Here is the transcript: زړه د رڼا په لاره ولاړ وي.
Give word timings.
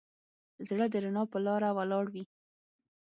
زړه 0.69 0.85
د 0.89 0.95
رڼا 1.03 1.23
په 1.31 1.37
لاره 1.45 1.69
ولاړ 1.77 2.05
وي. 2.13 2.23